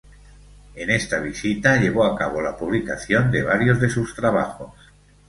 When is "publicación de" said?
2.57-3.43